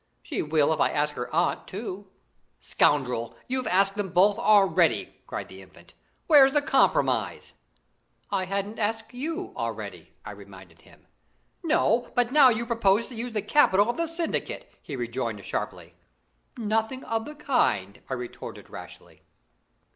"She 0.23 0.41
will 0.41 0.73
if 0.73 0.79
I 0.79 0.89
ask 0.89 1.13
her 1.13 1.31
aunt 1.31 1.67
too." 1.67 2.07
"Scoundrel, 2.59 3.35
you've 3.47 3.67
asked 3.67 3.93
them 3.93 4.09
both 4.09 4.39
already!" 4.39 5.15
cried 5.27 5.47
the 5.47 5.61
Infant. 5.61 5.93
"Where's 6.25 6.53
the 6.53 6.61
compromise?" 6.63 7.53
"I 8.31 8.45
hadn't 8.45 8.79
asked 8.79 9.13
you 9.13 9.53
already," 9.55 10.15
I 10.25 10.31
reminded 10.31 10.81
him. 10.81 11.05
"No, 11.61 12.11
but 12.15 12.31
now 12.31 12.49
you 12.49 12.65
propose 12.65 13.09
to 13.09 13.15
use 13.15 13.33
the 13.33 13.43
capital 13.43 13.91
of 13.91 13.97
the 13.97 14.07
syndicate!" 14.07 14.73
he 14.81 14.95
rejoined 14.95 15.45
sharply. 15.45 15.93
"Nothing 16.57 17.03
of 17.03 17.25
the 17.25 17.35
kind," 17.35 18.01
I 18.09 18.13
retorted 18.15 18.71
rashly. 18.71 19.21